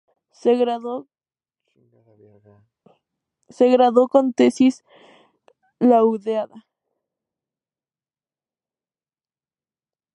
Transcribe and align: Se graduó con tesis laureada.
Se 0.31 0.55
graduó 3.67 4.07
con 4.07 4.33
tesis 4.33 4.83
laureada. 5.77 6.65